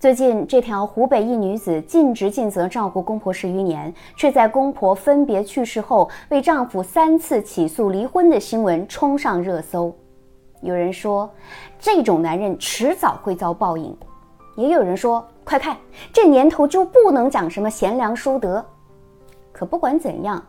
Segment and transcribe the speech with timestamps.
[0.00, 9.92] 最近，这条湖北一女子尽职尽责照顾公婆十余年，却在公婆分别去世后为丈夫三次起诉离婚的新闻冲上热搜。
[10.60, 11.28] 有人说，
[11.80, 13.92] 这种男人迟早会遭报应；
[14.54, 15.76] 也有人说，快看，
[16.12, 18.64] 这年头就不能讲什么贤良淑德。
[19.50, 20.40] 可不管怎样，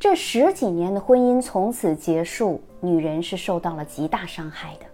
[0.00, 4.86] 这十几年的婚姻从此结束，女人是受到了极大伤害的。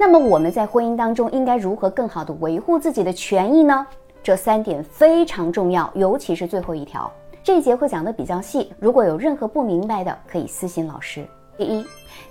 [0.00, 3.84] 那么我们在婚姻当中应该如何更好的维护自己的权益呢？
[4.22, 7.10] 这三点非常重要，尤其是最后一条，
[7.42, 8.72] 这一节会讲的比较细。
[8.78, 11.26] 如果有任何不明白的，可以私信老师。
[11.56, 11.84] 第一，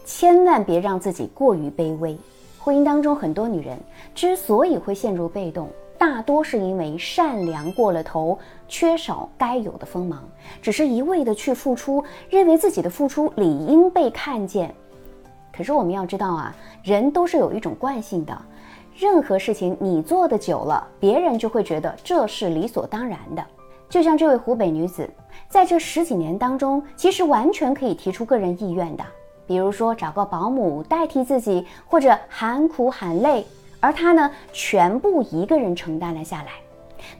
[0.06, 2.18] 千万别让自己过于卑微。
[2.58, 3.78] 婚姻当中很多女人
[4.16, 10.24] 之所以会陷入被动，大多是因为善良过了头，缺少该有的锋芒，
[10.62, 14.74] 只是一味的去付出，认为自己的付出理应被看见。
[15.58, 18.38] 可是我们要知道啊，人都是有一种惯性的，
[18.96, 23.44] 任何事情你做的久了，别人就会觉得这是理所当然的。
[23.90, 25.10] 就像这位湖北女子，
[25.50, 29.04] 在这十几年当中，其实完全可以提出个人意愿的，
[29.48, 33.44] 比如说找个保姆代替自己，或者喊苦喊累，
[33.80, 36.50] 而她呢，全部一个人承担了下来。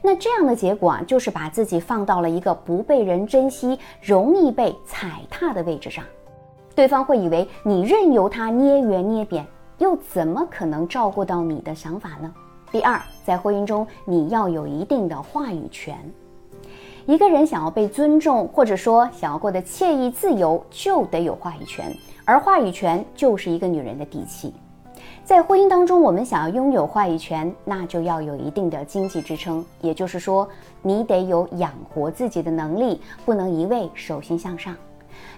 [0.00, 6.04] 那这样的结果啊，就是把自己放到了一个不被人珍惜、容易被踩踏的位置上。
[6.78, 9.44] 对方会以为你任由他捏圆捏扁，
[9.78, 12.32] 又怎么可能照顾到你的想法呢？
[12.70, 15.98] 第二，在婚姻中你要有一定的话语权。
[17.04, 21.92] 一个人想要被尊重，或者说想要过得惬意自由，就得有话语权，
[22.24, 24.54] 而话语权就是一个女人的底气。
[25.24, 30.48] 在婚姻当中，我们想要拥有话语权，那就要有一定的经济支撑，也就是说，
[30.80, 34.76] 你得有养活自己的能力，不能一味手心向上。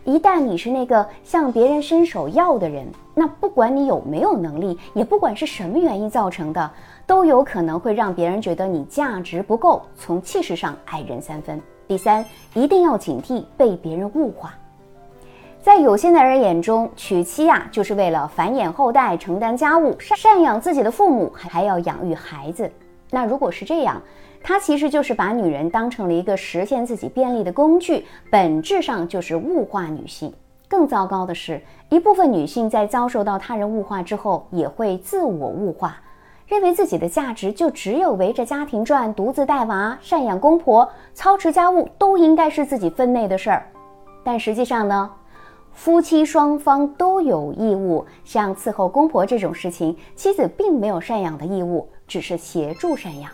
[0.05, 6.71] 一旦你是那个向别人伸手要的人，那不管你有没有能力，也不管是什么原因造成的，
[7.07, 11.61] 都有可能会让别人觉得你价值不够，从气势上矮人三分。
[11.87, 14.55] 第三，一定要警惕被别人物化。
[15.61, 22.71] 在有些男人眼中，娶妻呀就是为了繁衍后代、承担家务、赡养自己的父母，还要养育孩子。
[23.11, 24.01] 那如果是这样，
[24.43, 30.33] 他其实就是把女人当成了一个实现自己便利的工具，本质上就是物化女性。
[30.69, 35.97] 更糟糕的是，一部分女性在遭受到他人物化之后，也会自我物化，
[36.47, 43.67] 认为自己的价值就只有围着家庭转，独自带娃、赡养公婆、操持家务，都应该是自己分内的事儿。
[44.23, 45.11] 但实际上呢，
[45.83, 53.31] 夫妻双方都有义务，像伺候公婆这种事情，妻子并没有赡养的义务，只是协助赡养。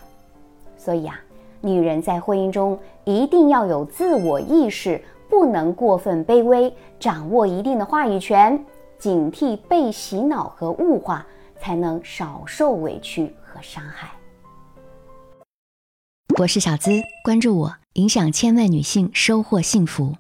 [0.79, 1.19] 所以啊，
[1.61, 8.65] 女人在婚姻中一定要有自我意识，不能过分卑微，掌握一定的话语权，
[8.97, 11.27] 警惕被洗脑和物化，
[11.59, 14.13] 才能少受委屈和伤害。
[16.39, 16.93] 我是小资，
[17.25, 20.13] 关注我，影响千万女性，收获幸福。